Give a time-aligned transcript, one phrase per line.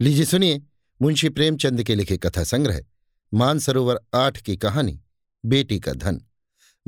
[0.00, 0.62] लीजिए सुनिए,
[1.02, 2.80] मुंशी प्रेमचंद के लिखे कथा संग्रह,
[3.34, 5.00] मानसरोवर आठ की कहानी,
[5.44, 6.20] बेटी का धन,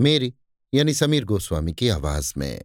[0.01, 0.35] मेरी
[0.75, 2.63] यानी समीर गोस्वामी की आवाज़ में।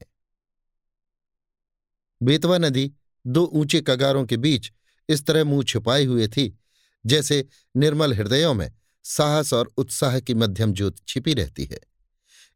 [2.23, 2.91] बेतवा नदी
[3.27, 4.71] दो ऊँचे कगारों के बीच
[5.09, 6.59] इस तरह मुँह छुपाई हुए थी,
[7.05, 7.47] जैसे
[7.77, 8.71] निर्मल हृदयों में
[9.03, 11.79] साहस और उत्साह की मध्यम ज्योत छिपी रहती है।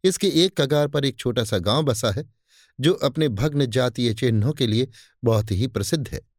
[0.03, 2.33] इसके एक कगार पर एक छोटा सा गाँव बसा है,
[2.79, 4.87] जो अपने भग्न जातीय चिन्हों के लिए
[5.23, 6.34] बहुत ही प्रसिद्ध है।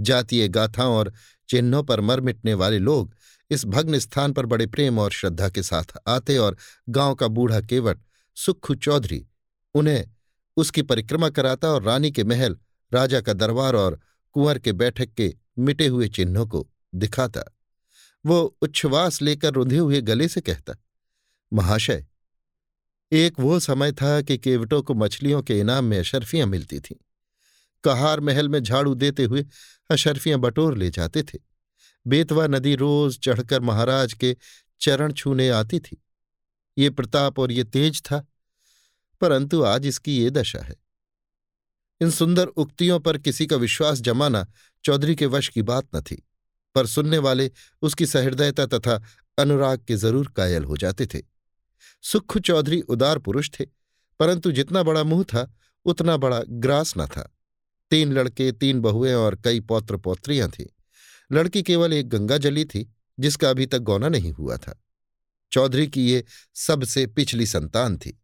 [0.00, 1.12] जातीय गाथाओं और
[1.48, 3.14] चिन्हों पर मर मिटने वाले लोग
[3.50, 6.56] इस भग्न स्थान पर बड़े प्रेम और श्रद्धा के साथ आते और
[6.88, 8.00] गाँव का बूढ़ा केवट
[8.36, 9.26] सुखू चौधरी,
[9.74, 10.04] उन्हें
[10.56, 12.56] उसकी परिक्रमा कराता और रानी के महल,
[12.92, 14.00] राजा का दरबार और
[14.32, 17.42] कुंवर के बैठक के मिटे हुए चिन्हों को दिखाता।
[18.24, 20.74] वो उच्छ्वास लेकर रुंधे हुए गले से कहता,
[21.52, 22.06] महाशय,
[23.12, 26.96] एक वो समय था कि केवटों को मछलियों के इनाम में अशर्फियाँ मिलती थीं।
[27.84, 29.44] कहार महल में झाड़ू देते हुए
[29.90, 31.38] अशर्फियाँ बटोर ले जाते थे।
[32.06, 34.36] बेतवा नदी रोज चढ़कर महाराज के
[34.80, 36.02] चरण छूने आती थी।
[36.76, 38.24] ये प्रताप और ये तेज था,
[39.20, 40.76] परंतु आज इसकी ये दशा है।
[42.00, 44.46] इन सुंदर उक्तियों पर किसी का विश्वास जमाना
[44.84, 46.22] चौधरी के वश की बात न थी,
[46.74, 47.50] पर सुनने वाले
[47.82, 49.00] उसकी सहृदयता तथा
[49.38, 51.22] अनुराग के ज़रूर कायल हो जाते थे।
[52.04, 53.64] सुख चौधरी उदार पुरुष थे,
[54.20, 55.46] परंतु जितना बड़ा मुँह था,
[55.86, 57.30] उतना बड़ा ग्रास न था।
[57.90, 60.66] तीन लड़के, तीन बहुएँ और कई पौत्र पौत्रियाँ थीं।
[61.32, 64.84] लड़की केवल एक गंगा जली थी, जिसका अभी तक गौना नहीं हुआ था।
[65.52, 66.24] चौधरी की ये
[66.54, 68.22] सबसे पिछली संतान थी।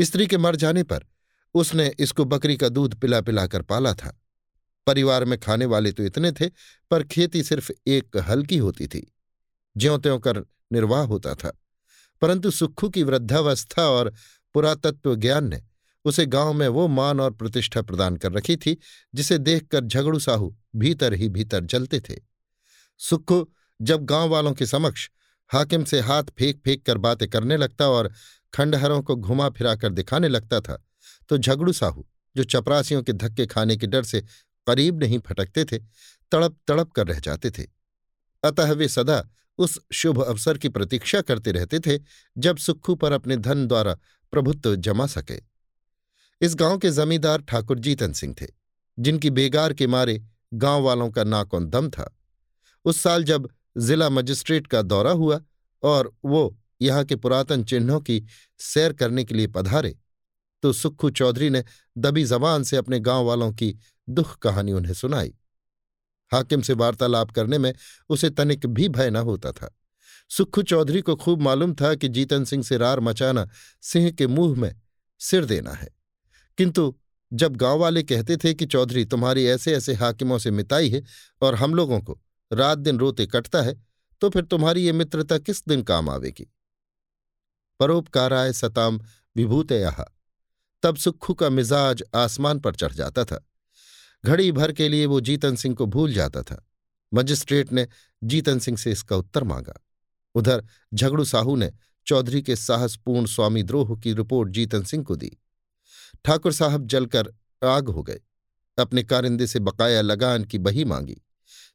[0.00, 1.04] स्त्री के मर जाने पर
[1.54, 4.22] उसने इसको बकरी का दूध पिला पिलाकर पाला था।
[4.86, 6.48] परिवार में खाने वाले तो इतने थे,
[6.90, 9.14] पर खेती सिर्फ़ एक हल्की होती थी।
[9.76, 10.40] ज्यों त्यों कर
[10.72, 11.58] निर्वाह होता था।
[12.20, 14.14] परंतु सुक्खू की वृद्धावस्था और
[14.54, 15.67] पुरातत्व ज्ञान ने
[16.04, 18.76] उसे गाँव में वो मान और प्रतिष्ठा प्रदान कर रखी थी,
[19.14, 22.16] जिसे देखकर झगड़ू साहू भीतर ही भीतर जलते थे।
[23.00, 23.46] सुक्खू
[23.80, 25.08] जब गाँव वालों के समक्ष
[25.50, 28.12] हाकिम से हाथ फेंक फेंक कर बातें करने लगता और
[28.54, 30.82] खंडहरों को घुमा फिराकर दिखाने लगता था
[31.28, 32.06] तो झगड़ू साहू,
[32.36, 34.20] जो चपरासियों के धक्के खाने के डर से
[34.66, 35.78] करीब नहीं फटकते थे,
[36.32, 37.62] तड़प तड़प कर रह जाते थे।
[38.42, 39.22] अतः वे सदा
[39.58, 41.98] उस शुभ अवसर की प्रतीक्षा करते रहते थे,
[42.38, 43.96] जब सुक्खू पर अपने धन द्वारा
[44.32, 45.40] प्रभुत्व जमा सके।
[46.40, 48.46] इस गाँव के जमींदार ठाकुर जीतन सिंह थे,
[48.98, 50.22] जिनकी बेगार के मारे
[50.54, 52.14] गाँव वालों का नाकौन दम था।
[52.84, 55.40] उस साल जब जिला मजिस्ट्रेट का दौरा हुआ
[55.82, 58.22] और वो यहाँ के पुरातन चिन्हों की
[58.60, 59.96] सैर करने के लिए पधारे
[60.62, 61.62] तो सुक्खू चौधरी ने
[61.96, 63.74] दबी जबान से अपने गाँव वालों की
[64.08, 65.34] दुख कहानी उन्हें सुनाई।
[66.32, 67.72] हाकिम से वार्तालाप करने में
[68.10, 69.70] उसे तनिक भी भय न होता था।
[70.30, 73.48] सुक्खू चौधरी को खूब मालूम था कि जीतन सिंह से रार मचाना
[73.82, 74.74] सिंह के मुँह में
[75.20, 75.88] सिर देना है।
[76.58, 76.98] किंतु
[77.32, 81.02] जब गाँव वाले कहते थे कि, चौधरी, तुम्हारी ऐसे ऐसे हाकिमों से मिताई है
[81.42, 82.20] और हम लोगों को
[82.52, 83.86] रात दिन रोते कटता है
[84.20, 86.54] तो फिर तुम्हारी ये मित्रता किस दिन काम आवेगी?
[87.80, 89.00] परोपकाराय सताम
[89.36, 89.72] विभूत
[90.82, 93.48] तब सुक्खू का मिजाज आसमान पर चढ़ जाता था।
[94.24, 96.68] घड़ी भर के लिए वो जीतन सिंह को भूल जाता था।
[97.14, 97.86] मजिस्ट्रेट ने
[98.24, 99.86] जीतन सिंह से इसका उत्तर मांगा।
[100.34, 100.64] उधर
[100.94, 101.72] झगड़ू साहू ने
[102.06, 105.38] चौधरी के साहसपूर्ण स्वामी द्रोह की रिपोर्ट जीतन सिंह को दी।
[106.24, 107.34] ठाकुर साहब जलकर
[107.64, 108.20] आग हो गए।
[108.78, 111.16] अपने कारिंदे से बकाया लगान की बही मांगी।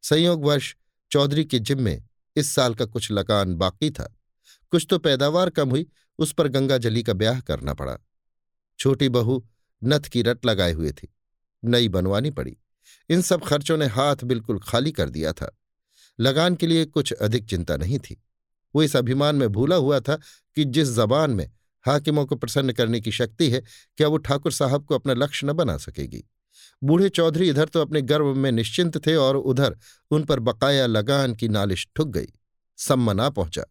[0.01, 0.75] संयोगवश
[1.11, 2.01] चौधरी के जिम्मे
[2.35, 4.19] इस साल का कुछ लगान बाकी था।
[4.71, 5.87] कुछ तो पैदावार कम हुई,
[6.19, 7.97] उस पर गंगा जली का ब्याह करना पड़ा।
[8.79, 9.47] छोटी बहू
[9.83, 11.13] नथ की रट लगाए हुए थी।
[11.65, 12.57] नई बनवानी पड़ी।
[13.09, 15.57] इन सब खर्चों ने हाथ बिल्कुल खाली कर दिया था।
[16.19, 18.23] लगान के लिए कुछ अधिक चिंता नहीं थी।
[18.75, 20.15] वो इस अभिमान में भूला हुआ था
[20.55, 21.51] कि जिस जबान में
[21.85, 23.63] हाकिमों को प्रसन्न करने की शक्ति है,
[23.97, 26.23] क्या वो ठाकुर साहब को अपना लक्ष्य न बना सकेगी?
[26.83, 29.77] बूढ़े चौधरी इधर तो अपने गर्व में निश्चिंत थे और उधर
[30.11, 32.27] उन पर बकाया लगान की नालिश ठुक गई।
[32.77, 33.63] सम्मा पहुँचा।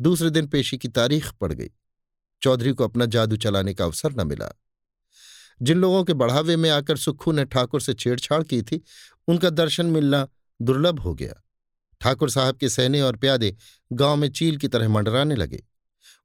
[0.00, 1.70] दूसरे दिन पेशी की तारीख पड़ गई।
[2.42, 4.60] चौधरी को अपना जादू चलाने का अवसर न मिला।
[5.62, 8.82] जिन लोगों के बढ़ावे में आकर सुक्खू ने ठाकुर से छेड़छाड़ की थी,
[9.28, 10.28] उनका दर्शन मिलना
[10.62, 11.44] दुर्लभ हो गया।
[12.00, 13.56] ठाकुर साहब के सहने और प्यादे
[13.92, 15.64] गाँव में चील की तरह मंडराने लगे।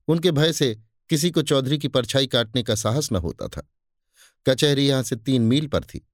[0.07, 3.67] उनके भय से किसी को चौधरी की परछाई काटने का साहस न होता था।
[4.45, 6.05] कचहरी यहाँ से तीन मील पर थी।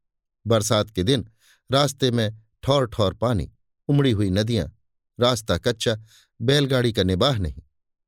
[0.45, 1.27] बरसात के दिन
[1.69, 3.51] रास्ते में ठौर ठौर पानी,
[3.89, 4.71] उमड़ी हुई नदियाँ,
[5.19, 5.97] रास्ता कच्चा,
[6.39, 7.62] बैलगाड़ी का निबाह नहीं,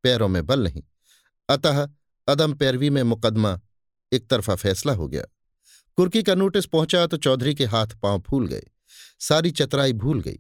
[0.04, 0.84] पैरों में बल नहीं।
[1.50, 1.88] अतः
[2.28, 3.60] अदम पैरवी में मुकदमा
[4.12, 5.24] एक तरफा फैसला हो गया।
[5.98, 8.64] कुर्की का नोटिस पहुँचा तो चौधरी के हाथ पाँव फूल गए।
[9.20, 10.40] सारी चतराई भूल गई।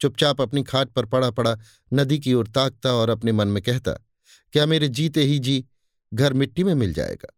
[0.00, 1.56] चुपचाप अपनी खाट पर पड़ा पड़ा
[1.92, 3.92] नदी की ओर ताकता और अपने मन में कहता,
[4.52, 5.64] क्या मेरे जीते ही जी
[6.14, 7.32] घर मिट्टी में मिल जाएगा।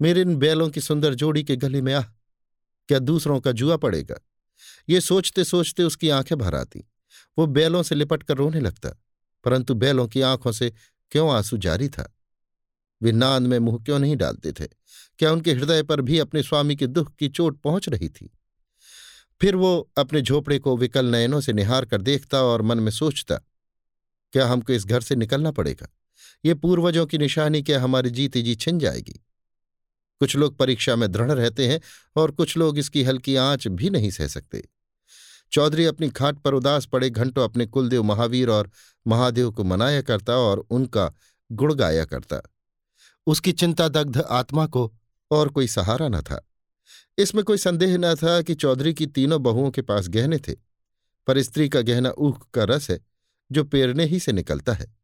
[0.00, 2.04] मेरे इन बैलों की सुंदर जोड़ी के गले में आह,
[2.88, 4.16] क्या दूसरों का जुआ पड़ेगा?
[4.88, 6.84] ये सोचते सोचते उसकी आँखें भर आती।
[7.38, 8.90] वो बैलों से लिपट कर रोने लगता,
[9.44, 10.72] परंतु बैलों की आँखों से
[11.10, 12.16] क्यों आँसू जारी था?
[13.02, 14.66] वे नांद में मुँह क्यों नहीं डालते थे?
[15.18, 18.38] क्या उनके हृदय पर भी अपने स्वामी के दुख की चोट पहुँच रही थी?
[19.40, 23.36] फिर वो अपने झोपड़े को विकल नयनों से निहार कर देखता और मन में सोचता,
[24.32, 25.88] क्या हमको इस घर से निकलना पड़ेगा?
[26.44, 29.20] ये पूर्वजों की निशानी क्या हमारी जीती जी छिन जाएगी।
[30.20, 31.80] कुछ लोग परीक्षा में दृढ़ रहते हैं
[32.16, 34.68] और कुछ लोग इसकी हल्की आँच भी नहीं सह सकते।
[35.52, 38.70] चौधरी अपनी खाट पर उदास पड़े घंटों अपने कुलदेव महावीर और
[39.06, 41.12] महादेव को मनाया करता और उनका
[41.52, 42.42] गुण गाया करता।
[43.26, 44.94] उसकी चिंता दग्ध आत्मा को
[45.30, 46.48] और कोई सहारा न था।
[47.18, 50.52] इसमें कोई संदेह न था कि चौधरी की तीनों बहुओं के पास गहने थे,
[51.26, 53.00] पर स्त्री का गहना ऊख का रस है,
[53.52, 55.01] जो पेरने ही से निकलता है।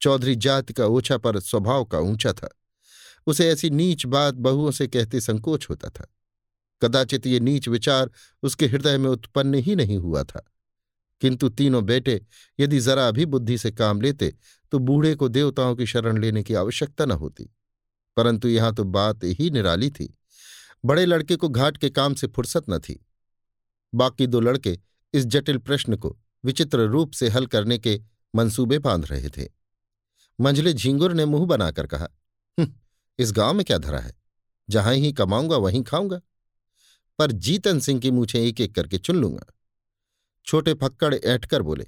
[0.00, 2.48] चौधरी जाति का ओछा पर स्वभाव का ऊँचा था।
[3.26, 6.12] उसे ऐसी नीच बात बहुओं से कहते संकोच होता था।
[6.82, 8.10] कदाचित ये नीच विचार
[8.42, 10.52] उसके हृदय में उत्पन्न ही नहीं हुआ था।
[11.20, 12.20] किंतु तीनों बेटे
[12.60, 14.34] यदि जरा भी बुद्धि से काम लेते
[14.72, 17.44] तो बूढ़े को देवताओं की शरण लेने की आवश्यकता न होती।
[18.16, 20.18] परंतु यहाँ तो बात ही निराली थी।
[20.84, 23.06] बड़े लड़के को घाट के काम से फुर्सत न थी।
[23.94, 24.78] बाकी दो लड़के
[25.14, 28.00] इस जटिल प्रश्न को विचित्र रूप से हल करने के
[28.34, 29.48] मंसूबे बाँध रहे थे।
[30.40, 32.08] मंझले झींगुर ने मुँह बनाकर कहा
[33.18, 34.12] इस गाँव में क्या धरा है?
[34.70, 36.20] जहाँ ही कमाऊँगा, वहीं खाऊँगा।
[37.18, 39.46] पर जीतन सिंह की मूछें एक एक करके चुन लूँगा।
[40.46, 41.86] छोटे फक्कड़ ऐंठकर बोले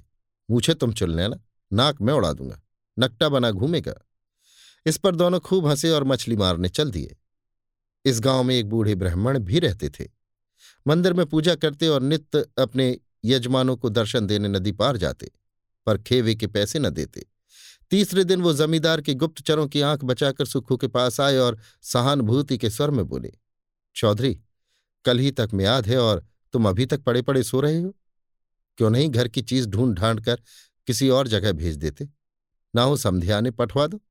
[0.49, 1.39] मूछे तुम चुन लेना,
[1.73, 2.61] नाक में उड़ा दूँगा,
[2.99, 3.93] नकटा बना घूमेगा।
[4.85, 7.15] इस पर दोनों खूब हंसे और मछली मारने चल दिए।
[8.05, 10.07] इस गाँव में एक बूढ़े ब्राह्मण भी रहते थे।
[10.87, 15.31] मंदिर में पूजा करते और नित्य अपने यजमानों को दर्शन देने नदी पार जाते,
[15.85, 17.25] पर खेवे के पैसे न देते।
[17.91, 22.57] तीसरे दिन वो जमींदार के गुप्तचरों की आँख बचाकर सुखू के पास आए और सहानुभूति
[22.57, 23.31] के स्वर में बोले,
[23.95, 24.41] चौधरी,
[25.05, 27.95] कल ही तक म्याद है और तुम अभी तक पड़े पड़े सो रहे हो।
[28.77, 30.41] क्यों नहीं घर की चीज़ ढूंढ ढांड कर
[30.87, 32.09] किसी और जगह भेज देते?
[32.75, 34.01] ना हो समधिया ने पठवा दो।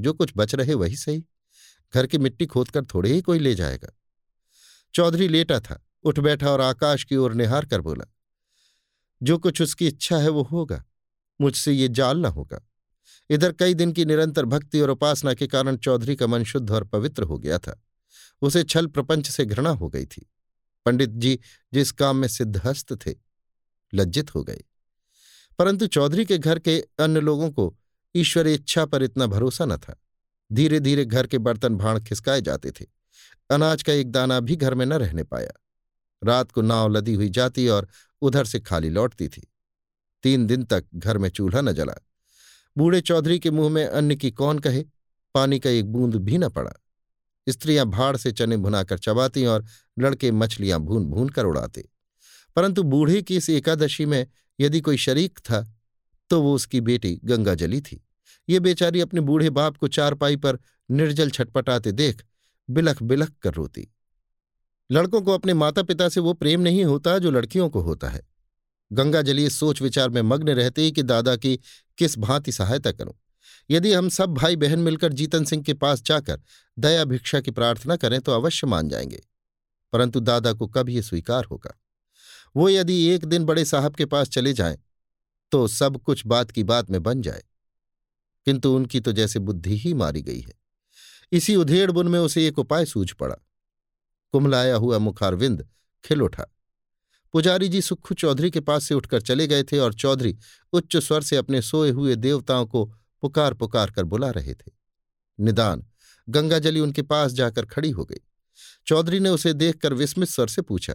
[0.00, 1.24] जो कुछ बच रहे वही सही।
[1.94, 3.88] घर की मिट्टी खोदकर थोड़े ही कोई ले जाएगा।
[4.94, 8.04] चौधरी लेटा था, उठ बैठा और आकाश की ओर निहार कर बोला,
[9.22, 10.84] जो कुछ उसकी इच्छा है वो होगा।
[11.40, 12.60] मुझसे ये जाल न होगा।
[13.30, 16.84] इधर कई दिन की निरंतर भक्ति और उपासना के कारण चौधरी का मन शुद्ध और
[16.84, 17.82] पवित्र हो गया था।
[18.42, 20.30] उसे छल प्रपंच से घृणा हो गई थी।
[20.86, 21.40] पंडित जी
[21.74, 23.14] जिस काम में सिद्धहस्त थे,
[23.94, 24.64] लज्जित हो गए।
[25.58, 27.76] परंतु चौधरी के घर के अन्य लोगों को
[28.16, 30.00] ईश्वर इच्छा पर इतना भरोसा न था।
[30.52, 32.86] धीरे धीरे घर के बर्तन भाण खिसकाए जाते थे।
[33.50, 35.50] अनाज का एक दाना भी घर में न रहने पाया।
[36.24, 37.88] रात को नाव लदी हुई जाती और
[38.20, 39.52] उधर से खाली लौटती थी।
[40.22, 41.94] तीन दिन तक घर में चूल्हा न जला।
[42.76, 44.84] बूढ़े चौधरी के मुँह में अन्न की कौन कहे?
[45.34, 46.72] पानी का एक बूंद भी न पड़ा।
[47.48, 49.64] स्त्रियाँ भाड़ से चने भुनाकर चबाती और
[49.98, 51.88] लड़के मछलियाँ भून भून कर उड़ाते।
[52.56, 54.26] परंतु बूढ़े की इस एकादशी में
[54.60, 55.66] यदि कोई शरीक था
[56.30, 58.00] तो वो उसकी बेटी गंगा जली थी।
[58.48, 60.58] ये बेचारी अपने बूढ़े बाप को चारपाई पर
[60.90, 62.24] निर्जल छटपटाते देख
[62.68, 63.88] बिलख बिलख कर रोती।
[64.90, 68.20] लड़कों को अपने माता पिता से वो प्रेम नहीं होता जो लड़कियों को होता है।
[68.92, 71.58] गंगा जली सोच विचार में मग्न रहते कि दादा की
[71.98, 73.14] किस भांति सहायता करूँ?
[73.70, 76.42] यदि हम सब भाई बहन मिलकर जीतन सिंह के पास जाकर
[76.78, 79.22] दया भिक्षा की प्रार्थना करें तो अवश्य मान जाएँगे।
[79.92, 81.80] परंतु दादा को कब ये स्वीकार होगा?
[82.56, 84.78] वो यदि एक दिन बड़े साहब के पास चले जाएँ
[85.50, 87.42] तो सब कुछ बात की बात में बन जाए।
[88.44, 90.52] किंतु उनकी तो जैसे बुद्धि ही मारी गई है।
[91.32, 93.36] इसी उधेड़बुन में उसे एक उपाय सूझ पड़ा।
[94.32, 95.68] कुमलाया हुआ मुखारविंद
[96.04, 96.53] खिल उठा।
[97.34, 100.36] पुजारी जी सुखू चौधरी के पास से उठकर चले गए थे और चौधरी
[100.72, 102.84] उच्च स्वर से अपने सोए हुए देवताओं को
[103.22, 104.70] पुकार पुकार कर बुला रहे थे।
[105.38, 105.82] निदान,
[106.28, 108.20] गंगाजली उनके पास जाकर खड़ी हो गई।
[108.86, 110.94] चौधरी ने उसे देखकर विस्मित स्वर से पूछा,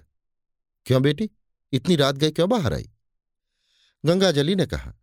[0.86, 1.30] क्यों बेटी,
[1.74, 2.90] इतनी रात गए क्यों बाहर आई?
[4.04, 4.94] गंगाजली ने कहा,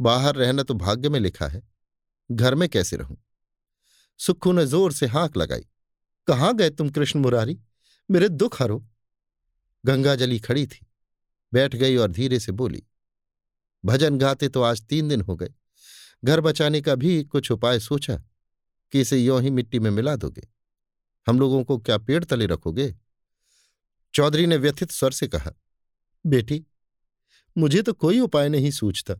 [0.00, 1.62] बाहर रहना तो भाग्य में लिखा है।
[2.30, 3.16] घर में कैसे रहूँ?
[4.20, 5.66] सुक्खू ने ज़ोर से हाँक लगाई,
[6.28, 7.58] कहाँ गए तुम कृष्ण मुरारी?
[8.08, 8.84] मेरे दुख हरो।
[9.86, 10.86] गंगाजली खड़ी थी।
[11.52, 12.82] बैठ गई और धीरे से बोली,
[13.84, 15.54] भजन गाते तो आज तीन दिन हो गए।
[16.24, 18.16] घर बचाने का भी कुछ उपाय सोचा
[18.92, 20.48] कि इसे यों ही मिट्टी में मिला दोगे।
[21.26, 22.94] हम लोगों को क्या पेड़ तले रखोगे?
[24.14, 25.52] चौधरी ने व्यथित स्वर से कहा,
[26.26, 26.64] बेटी,
[27.58, 29.14] मुझे तो कोई उपाय नहीं सूझता।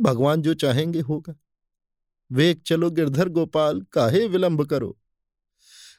[0.00, 1.34] भगवान जो चाहेंगे होगा।
[2.32, 4.98] वेग चलो गिरधर गोपाल, काहे विलंब करो?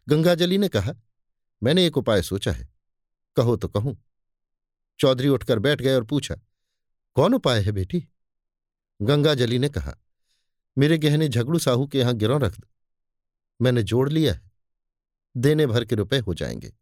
[0.09, 0.93] गंगाजली ने कहा,
[1.63, 2.69] मैंने एक उपाय सोचा है।
[3.35, 3.97] कहो तो कहूँ।
[4.99, 6.35] चौधरी उठकर बैठ गए और पूछा,
[7.15, 8.07] कौन उपाय है बेटी?
[9.01, 9.95] गंगाजली ने कहा,
[10.77, 12.67] मेरे गहने झगड़ू साहू के यहाँ गिरों रख दो।
[13.61, 14.51] मैंने जोड़ लिया है।
[15.37, 16.73] देने भर के रुपए हो जाएँगे।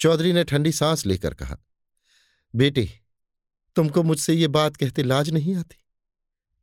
[0.00, 1.58] चौधरी ने ठंडी सांस लेकर कहा,
[2.54, 2.90] बेटी,
[3.76, 5.76] तुमको मुझसे ये बात कहते लाज नहीं आती?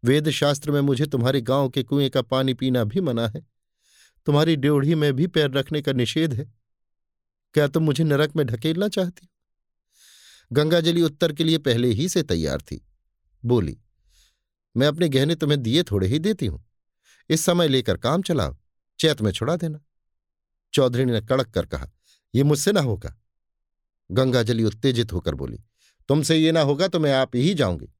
[0.03, 3.45] वेद शास्त्र में मुझे तुम्हारे गाँव के कुएँ का पानी पीना भी मना है।
[4.25, 6.56] तुम्हारी ड्योढ़ी में भी पैर रखने का निषेध है।
[7.55, 9.27] क्या तुम मुझे नरक में ढकेलना चाहती?
[10.51, 12.85] गंगाजली उत्तर के लिए पहले ही से तैयार थी।
[13.43, 13.77] बोली,
[14.75, 16.63] मैं अपने गहने तुम्हें दिए थोड़े ही देती हूँ।
[17.29, 18.57] इस समय लेकर काम चलाओ,
[18.99, 19.79] चैत में छुड़ा देना।
[20.73, 21.89] चौधरी ने कड़क कर कहा
[22.33, 23.15] यह मुझसे ना होगा।
[24.09, 25.57] गंगाजली उत्तेजित होकर बोली,
[26.09, 27.93] तुमसे ये ना होगा तो मैं आप ही जाऊँगी।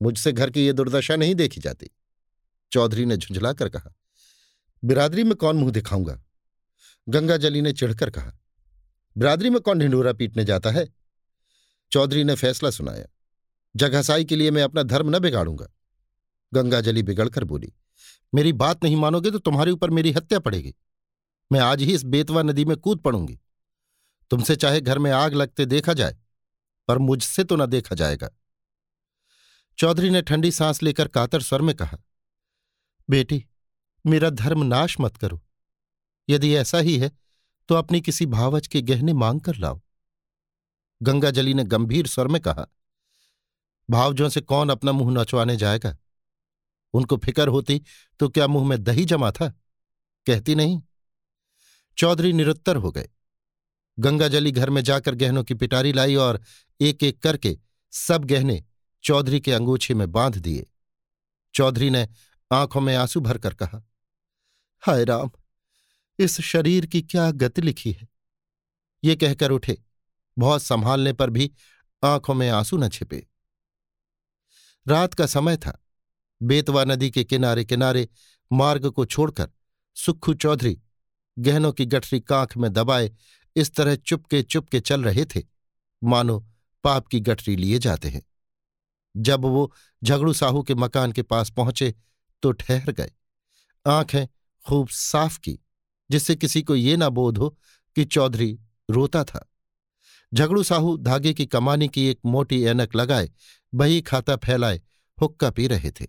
[0.00, 1.90] मुझसे घर की ये दुर्दशा नहीं देखी जाती।
[2.72, 3.92] चौधरी ने झुंझलाकर कहा,
[4.82, 6.20] बिरादरी में कौन मुँह दिखाऊँगा?
[7.06, 8.32] गंगाजली ने चिढ़कर कहा
[9.16, 10.86] बिरादरी में कौन ढिंडोरा पीटने जाता है?
[11.92, 13.06] चौधरी ने फैसला सुनाया।
[13.74, 15.66] जगहसाई के लिए मैं अपना धर्म न बिगाड़ूँगा।
[16.52, 17.72] गंगाजली बिगड़कर बोली,
[18.32, 20.74] मेरी बात नहीं मानोगे तो तुम्हारे ऊपर मेरी हत्या पड़ेगी।
[21.50, 23.38] मैं आज ही इस बेतवा नदी में कूद पड़ूँगी।
[24.30, 26.16] तुमसे चाहे घर में आग लगते देखा जाए,
[26.88, 28.30] पर मुझसे तो न देखा जाएगा।
[29.78, 31.98] चौधरी ने ठंडी सांस लेकर कातर स्वर में कहा,
[33.08, 33.44] बेटी,
[34.04, 35.40] मेरा धर्म नाश मत करो।
[36.28, 37.10] यदि ऐसा ही है
[37.72, 39.80] तो अपनी किसी भावच के गहने मांग कर लाओ।
[41.02, 42.66] गंगाजली ने गंभीर स्वर में कहा,
[43.90, 45.96] भावजों से कौन अपना मुँह नचवाने जाएगा?
[46.94, 47.80] उनको फिकर होती
[48.20, 49.48] तो क्या मुँह में दही जमा था?
[50.26, 50.82] कहती नहीं।
[51.98, 53.08] चौधरी निरुत्तर हो गए।
[53.98, 56.40] गंगाजली घर में जाकर गहनों की पिटारी लाई और
[56.80, 57.58] एक एक करके
[57.92, 58.64] सब गहने
[59.04, 60.66] चौधरी के अंगूछे में बाँध दिए।
[61.54, 62.08] चौधरी ने
[62.52, 63.82] आँखों में आँसू भरकर कहा,
[64.80, 65.30] हाय राम
[66.18, 68.08] इस शरीर की क्या गति लिखी है?
[69.04, 69.82] ये कहकर उठे।
[70.38, 71.52] बहुत संभालने पर भी
[72.04, 73.26] आँखों में आँसू न छिपे।
[74.88, 75.84] रात का समय था।
[76.42, 78.08] बेतवा नदी के किनारे किनारे
[78.52, 79.50] मार्ग को छोड़कर
[79.94, 80.82] सुक्खू चौधरी
[81.38, 83.10] गहनों की गठरी कांख में दबाए
[83.56, 85.42] इस तरह चुपके चुपके चल रहे थे,
[86.04, 86.48] मानो
[86.84, 88.22] पाप की गठरी लिए जाते हैं।
[89.16, 89.72] जब वो
[90.04, 91.94] झगड़ू साहू के मकान के पास पहुँचे
[92.42, 93.12] तो ठहर गए।
[93.86, 94.26] आँखें
[94.68, 95.58] खूब साफ़ की।
[96.12, 97.48] जिससे किसी को ये ना बोध हो
[97.96, 98.58] कि चौधरी
[98.90, 99.48] रोता था।
[100.34, 103.30] झगड़ू साहू धागे की कमानी की एक मोटी ऐनक लगाए,
[103.74, 104.80] बही खाता फैलाए,
[105.20, 106.06] हुक्का पी रहे थे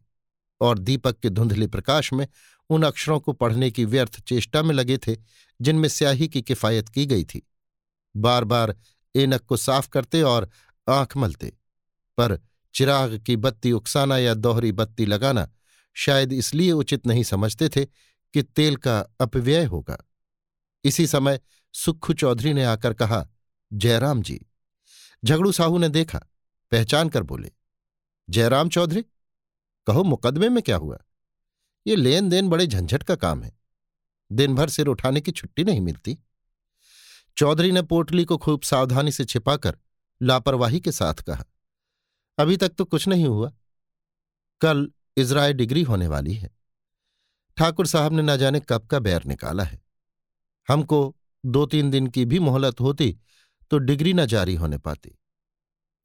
[0.62, 2.28] और दीपक के धुंधले प्रकाश में
[2.70, 5.16] उन अक्षरों को पढ़ने की व्यर्थ चेष्टा में लगे थे,
[5.62, 7.42] जिनमें स्याही की किफायत की गई थी।
[8.16, 8.76] बार बार
[9.16, 10.50] एनक को साफ़ करते और
[10.90, 11.54] आँख मलते,
[12.18, 12.40] पर
[12.74, 15.50] चिराग की बत्ती उकसाना या दोहरी बत्ती लगाना
[15.94, 17.86] शायद इसलिए उचित नहीं समझते थे
[18.34, 19.98] कि तेल का अपव्यय होगा।
[20.84, 21.40] इसी समय
[21.74, 23.28] सुक्खू चौधरी ने आकर कहा,
[23.74, 24.40] जयराम जी।
[25.26, 26.20] झगड़ू साहू ने देखा,
[26.72, 27.52] पहचान कर बोले,
[28.30, 29.06] जयराम चौधरी,
[29.88, 30.98] कहो मुकदमे में क्या हुआ?
[31.88, 33.52] ये लेन देन बड़े झंझट का काम है।
[34.32, 36.18] दिन भर सिर उठाने की छुट्टी नहीं मिलती।
[37.38, 39.78] चौधरी ने पोटली को खूब सावधानी से छिपाकर
[40.22, 41.44] लापरवाही के साथ कहा,
[42.38, 43.52] अभी तक तो कुछ नहीं हुआ।
[44.62, 46.50] कल इजराय डिग्री होने वाली है।
[47.58, 49.82] ठाकुर साहब ने न जाने कब का बैर निकाला है।
[50.68, 53.18] हमको दो तीन दिन की भी मोहलत होती
[53.72, 55.18] तो डिग्री न जारी होने पाती।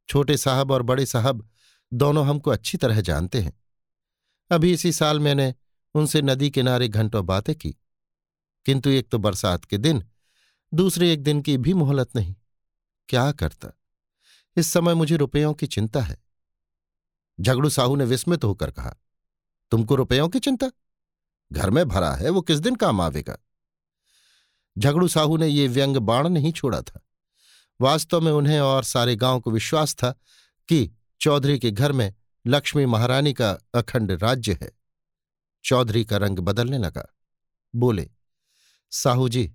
[0.09, 1.49] छोटे साहब और बड़े साहब
[1.93, 3.53] दोनों हमको अच्छी तरह जानते हैं।
[4.51, 5.55] अभी इसी साल मैंने
[5.95, 7.71] उनसे नदी किनारे घंटों बातें की,
[8.67, 10.03] किंतु एक तो बरसात के दिन,
[10.73, 12.35] दूसरे एक दिन की भी मोहलत नहीं।
[13.09, 13.71] क्या करता?
[14.57, 16.17] इस समय मुझे रुपयों की चिंता है।
[17.39, 18.95] झगड़ू साहू ने विस्मित होकर कहा,
[19.73, 20.71] तुमको रुपयों की चिंता?
[21.53, 23.39] घर में भरा है, वो किस दिन काम आवेगा?
[24.79, 27.01] झगड़ू साहू ने ये व्यंग बाण नहीं छोड़ा था।
[27.81, 30.11] वास्तव में उन्हें और सारे गाँव को विश्वास था
[30.69, 30.91] कि
[31.21, 32.15] चौधरी के घर में
[32.47, 34.73] लक्ष्मी महारानी का अखंड राज्य है।
[35.65, 37.15] चौधरी का रंग बदलने लगा।
[37.75, 38.11] बोले,
[38.91, 39.55] साहू जी,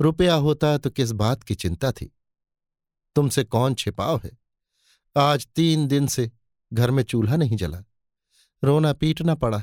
[0.00, 2.16] रुपया होता तो किस बात की चिंता थी?
[3.14, 4.38] तुमसे कौन छिपाव है?
[5.16, 6.30] आज तीन दिन से
[6.72, 7.82] घर में चूल्हा नहीं जला,
[8.64, 9.62] रोना पीटना पड़ा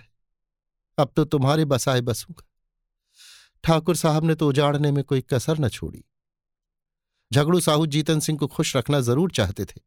[0.98, 2.46] अब तो तुम्हारे बसाए बसूँगा
[3.64, 6.04] ठाकुर साहब ने तो उजाड़ने में कोई कसर न छोड़ी।
[7.32, 9.82] झगड़ू साहू जीतन सिंह को खुश रखना ज़रूर चाहते थे,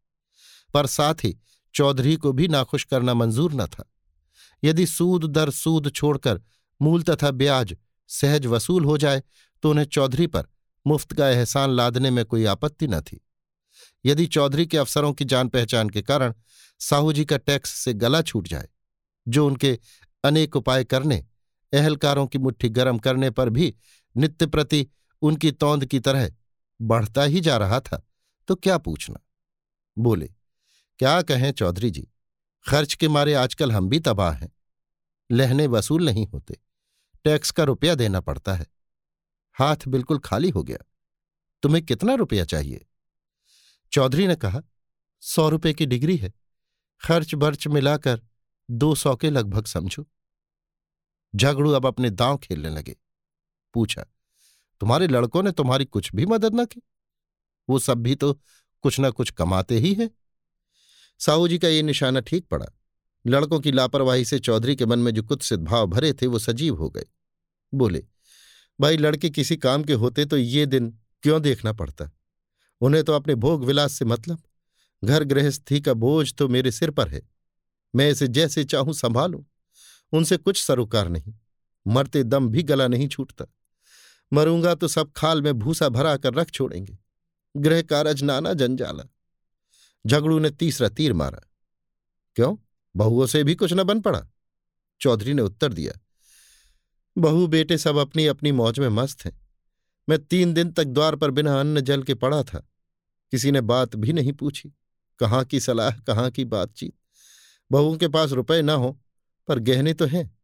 [0.75, 1.37] पर साथ ही
[1.75, 3.85] चौधरी को भी नाखुश करना मंजूर न था।
[4.62, 6.40] यदि सूद दर सूद छोड़कर
[6.81, 7.76] मूल तथा ब्याज
[8.11, 9.23] सहज वसूल हो जाए
[9.62, 10.47] तो उन्हें चौधरी पर
[10.87, 13.21] मुफ़्त का एहसान लादने में कोई आपत्ति न थी।
[14.05, 16.35] यदि चौधरी के अफसरों की जान पहचान के कारण
[16.81, 18.69] साहू जी का टैक्स से गला छूट जाए,
[19.26, 19.79] जो उनके
[20.25, 21.17] अनेक उपाय करने,
[21.73, 23.75] अहलकारों की मुट्ठी गर्म करने पर भी
[24.17, 24.87] नित्य प्रति
[25.23, 26.31] उनकी तौंद की तरह
[26.81, 28.03] बढ़ता ही जा रहा था
[28.49, 29.21] तो क्या पूछना?
[29.97, 30.27] बोले,
[31.00, 32.09] क्या कहें चौधरी जी,
[32.67, 34.50] खर्च के मारे आजकल हम भी तबाह हैं,
[35.31, 36.57] लहने वसूल नहीं होते,
[37.25, 38.67] टैक्स का रुपया देना पड़ता है,
[39.57, 40.79] हाथ बिल्कुल खाली हो गया,
[41.62, 42.87] तुम्हें कितना रुपया चाहिए?
[43.93, 44.62] चौधरी ने कहा,
[45.23, 46.33] सौ रुपये की डिग्री है,
[47.03, 48.21] खर्च बर्च मिलाकर
[48.71, 50.07] दो सौ के लगभग समझो।
[51.37, 52.97] झगड़ू अब अपने दांव खेलने लगे।
[53.75, 54.03] पूछा,
[54.81, 56.83] तुम्हारे लड़कों ने तुम्हारी कुछ भी मदद न की?
[57.69, 58.41] वो सब भी तो
[58.83, 60.11] कुछ ना कुछ कमाते ही हैं।
[61.19, 62.67] साहू जी का ये निशाना ठीक पड़ा।
[63.27, 66.77] लड़कों की लापरवाही से चौधरी के मन में जो कुत्सित भाव भरे थे, वो सजीव
[66.77, 67.05] हो गए।
[67.75, 68.07] बोले,
[68.81, 72.11] भाई, लड़के किसी काम के होते तो ये दिन क्यों देखना पड़ता?
[72.81, 74.43] उन्हें तो अपने भोग विलास से मतलब।
[75.05, 77.39] घर गृहस्थी का बोझ तो मेरे सिर पर है।
[77.94, 79.42] मैं इसे जैसे चाहूँ संभालूं।
[80.12, 81.35] उनसे कुछ सरोकार नहीं,
[81.87, 83.44] मरते दम भी गला नहीं छूटता।
[84.32, 86.99] मरूँगा तो सब खाल में भूसा भरा कर रख छोड़ेंगे।
[87.54, 89.04] गृह कारज नाना जंजाला।
[90.04, 91.40] झगड़ू ने तीसरा तीर मारा।
[92.37, 92.56] क्यों?
[92.94, 94.26] बहुओं से भी कुछ न बन पड़ा।
[95.00, 95.92] चौधरी ने उत्तर दिया,
[97.16, 99.38] बहू बेटे सब अपनी अपनी मौज में मस्त हैं।
[100.09, 102.59] मैं तीन दिन तक द्वार पर बिना अन्न जल के पड़ा था।
[103.32, 104.73] किसी ने बात भी नहीं पूछी।
[105.20, 106.94] कहाँ की सलाह, कहाँ की बातचीत?
[107.71, 108.99] बहुओं के पास रुपए ना हो,
[109.49, 110.39] पर गहने तो हैं।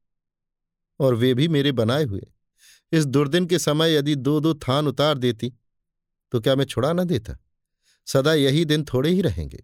[1.01, 2.27] और वे भी मेरे बनाए हुए।
[2.93, 5.53] इस दुर्दिन के समय यदि दो दो थान उतार देती
[6.33, 7.37] तो क्या मैं छुड़ा ना देता?
[8.07, 9.63] सदा यही दिन थोड़े ही रहेंगे।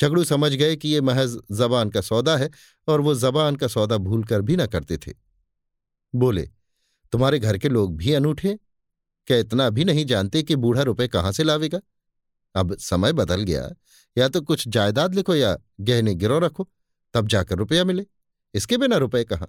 [0.00, 2.50] झगड़ू समझ गए कि ये महज जबान का सौदा है,
[2.88, 5.12] और वो जबान का सौदा भूल कर भी ना करते थे।
[6.14, 6.48] बोले,
[7.12, 8.58] तुम्हारे घर के लोग भी अनूठे
[9.26, 11.80] क्या इतना भी नहीं जानते कि बूढ़ा रुपए कहाँ से लावेगा?
[12.54, 13.68] अब समय बदल गया।
[14.16, 16.68] या तो कुछ जायदाद लिखो या गहने गिरो रखो,
[17.14, 18.06] तब जाकर रुपया मिले।
[18.54, 19.48] इसके बिना रुपए कहाँ?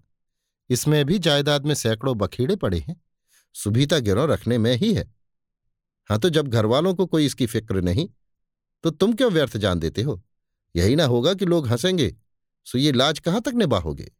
[0.70, 3.02] इसमें भी जायदाद में सैकड़ों बखेड़े पड़े हैं।
[3.56, 5.10] सुभीता गिरो रखने में ही है।
[6.10, 8.08] हाँ तो जब घर वालों को कोई इसकी फ़िक्र नहीं
[8.84, 10.22] तो तुम क्यों व्यर्थ जान देते हो?
[10.76, 12.16] यही ना होगा कि लोग हंसेंगे।
[12.66, 14.12] सो ये लाज कहाँ तक निभाओगे?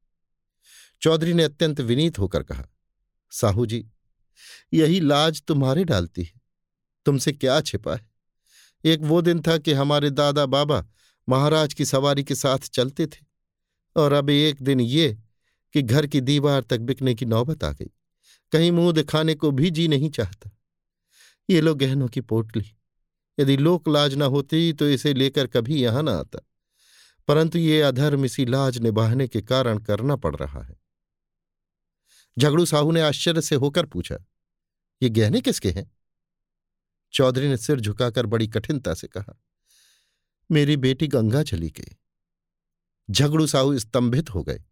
[1.02, 2.66] चौधरी ने अत्यंत विनीत होकर कहा,
[3.32, 3.86] साहू जी,
[4.74, 6.40] यही लाज तुम्हारे डालती है।
[7.06, 8.11] तुमसे क्या छिपा है?
[8.84, 10.86] एक वो दिन था कि हमारे दादा बाबा
[11.28, 13.26] महाराज की सवारी के साथ चलते थे
[13.96, 15.18] और अब एक दिन ये
[15.76, 17.90] कि घर की दीवार तक बिकने की नौबत आ गई।
[18.52, 20.50] कहीं मुँह दिखाने को भी जी नहीं चाहता।
[21.50, 22.66] ये लो गहनों की पोटली
[23.38, 26.40] यदि लोक लाज न होती तो इसे लेकर कभी यहाँ न आता।
[27.28, 30.76] परंतु ये अधर्म इसी लाज निभाने के कारण करना पड़ रहा है।
[32.38, 34.18] झगड़ू साहू ने आश्चर्य से होकर पूछा,
[35.02, 35.90] ये गहने किसके हैं?
[37.14, 39.40] चौधरी ने सिर झुकाकर बड़ी कठिनता से कहा,
[40.52, 41.98] मेरी बेटी गंगा चली गई।
[43.10, 44.64] झगड़ू साहू स्तंभित हो गए।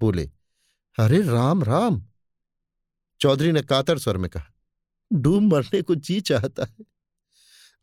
[0.00, 0.30] बोले,
[0.98, 2.04] अरे राम राम!
[3.20, 4.52] चौधरी ने कातर स्वर में कहा,
[5.12, 6.84] डूब मरने को जी चाहता है।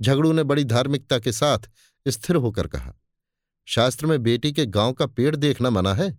[0.01, 1.69] झगड़ू ने बड़ी धार्मिकता के साथ
[2.07, 2.93] स्थिर होकर कहा,
[3.67, 6.17] शास्त्र में बेटी के गाँव का पेड़ देखना मना है?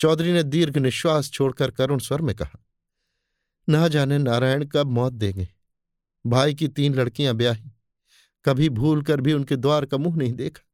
[0.00, 2.64] चौधरी ने दीर्घ निश्वास छोड़कर करुण स्वर में कहा,
[3.68, 5.48] ना जाने नारायण कब मौत देंगे।
[6.24, 7.70] भाई की तीन लड़कियाँ ब्याही।
[8.44, 10.68] कभी भूल कर भी उनके द्वार का मुँह नहीं देखा।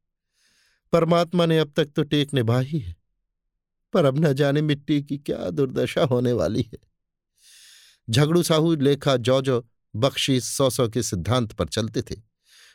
[0.93, 2.95] परमात्मा ने अब तक तो टेक निभाई है,
[3.93, 6.77] पर अब न जाने मिट्टी की क्या दुर्दशा होने वाली है।
[8.07, 9.61] झगड़ू साहू लेखा जौ जौ
[9.93, 12.15] बख्शी सौ सौ के सिद्धांत पर चलते थे।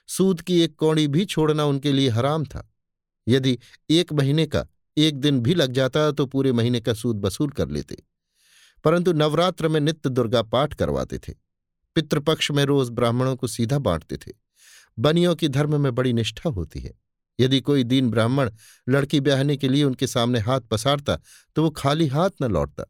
[0.08, 2.68] सूद की एक कौड़ी भी छोड़ना उनके लिए हराम था।
[3.26, 3.58] यदि
[3.90, 7.68] एक महीने का एक दिन भी लग जाता तो पूरे महीने का सूद वसूल कर
[7.68, 7.96] लेते,
[8.84, 11.34] परंतु नवरात्र में नित्य दुर्गा पाठ करवाते थे।
[11.96, 14.32] पितृपक्ष में रोज ब्राह्मणों को सीधा बांटते थे।
[14.98, 16.92] बनियों की धर्म में बड़ी निष्ठा होती है।
[17.38, 18.50] यदि कोई दीन ब्राह्मण
[18.88, 21.18] लड़की ब्याहने के लिए उनके सामने हाथ पसारता
[21.56, 22.84] तो वो खाली हाथ न लौटता।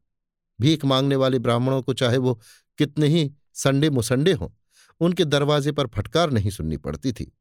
[0.59, 2.41] भीख मांगने वाले ब्राह्मणों को चाहे वो
[2.79, 4.49] कितने ही संडे मुसंडे हों,
[5.01, 7.33] उनके दरवाजे पर फटकार नहीं सुननी पड़ती थी।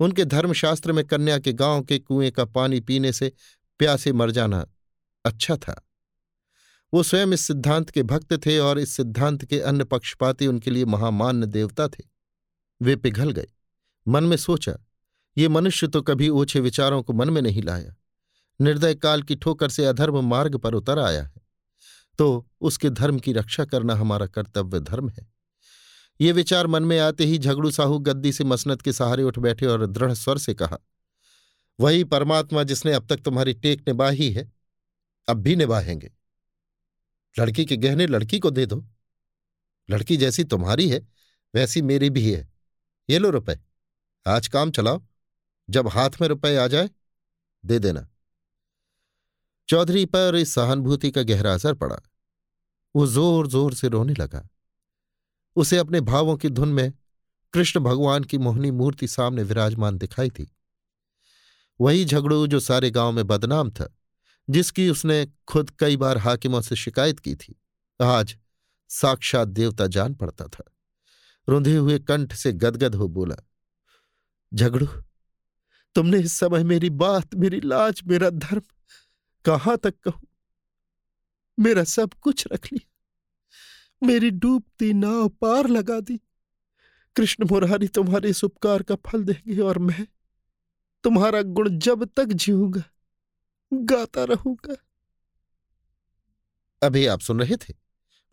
[0.00, 3.32] उनके धर्मशास्त्र में कन्या के गाँव के कुएँ का पानी पीने से
[3.78, 4.66] प्यासे मर जाना
[5.24, 5.80] अच्छा था।
[6.94, 10.84] वो स्वयं इस सिद्धांत के भक्त थे और इस सिद्धांत के अन्य पक्षपाती उनके लिए
[10.84, 12.02] महामान्य देवता थे।
[12.82, 13.46] वे पिघल गए।
[14.08, 14.76] मन में सोचा,
[15.38, 17.94] ये मनुष्य तो कभी ओछे विचारों को मन में नहीं लाया।
[18.60, 21.34] निर्दय काल की ठोकर से अधर्म मार्ग पर उतर आया है।
[22.18, 25.32] तो उसके धर्म की रक्षा करना हमारा कर्तव्य धर्म है।
[26.20, 29.66] ये विचार मन में आते ही झगड़ू साहू गद्दी से मसनत के सहारे उठ बैठे
[29.66, 30.78] और दृढ़ स्वर से कहा,
[31.80, 34.52] वही परमात्मा जिसने अब तक तुम्हारी टेक निभाही है,
[35.28, 36.13] अब भी निभाएँगे।
[37.38, 38.84] लड़की के गहने लड़की को दे दो।
[39.90, 41.08] लड़की जैसी तुम्हारी है,
[41.54, 42.52] वैसी मेरी भी है।
[43.10, 43.58] ये लो रुपए।
[44.26, 45.02] आज काम चलाओ।
[45.70, 46.90] जब हाथ में रुपए आ जाए,
[47.66, 48.08] दे देना।
[49.68, 51.98] चौधरी पर इस सहानुभूति का गहरा असर पड़ा।
[52.96, 54.48] वो ज़ोर ज़ोर से रोने लगा।
[55.56, 56.92] उसे अपने भावों की धुन में
[57.52, 60.56] कृष्ण भगवान की मोहनी मूर्ति सामने विराजमान दिखाई थी।
[61.80, 63.94] वही झगड़ू जो सारे गाँव में बदनाम था।
[64.50, 67.60] जिसकी उसने खुद कई बार हाकिमों से शिकायत की थी।
[68.02, 68.36] आज
[68.88, 70.64] साक्षात देवता जान पड़ता था।
[71.48, 73.36] रुंधे हुए कंठ से गदगद हो बोला,
[74.54, 74.86] झगड़ू,
[75.94, 78.62] तुमने इस समय मेरी बात, मेरी लाज, मेरा धर्म
[79.44, 80.26] कहाँ तक कहूँ?
[81.58, 86.20] मेरा सब कुछ रख लिया। मेरी डूबती नाव पार लगा दी।
[87.16, 90.06] कृष्ण मुरारी तुम्हारे इस उपकार का फल देंगे और मैं
[91.04, 92.82] तुम्हारा गुण जब तक जीऊँगा
[93.82, 94.76] गाता रहूँगा।
[96.82, 97.74] अभी आप सुन रहे थे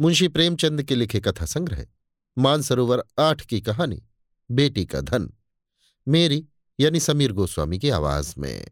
[0.02, 1.86] मुंशी प्रेमचंद के लिखे कथा संग्रह,
[2.38, 4.04] मानसरोवर आठ की कहानी,
[4.52, 5.34] बेटी का धन,
[6.08, 6.48] मेरी
[6.80, 8.68] यानी समीर गोस्वामी की आवाज़ में।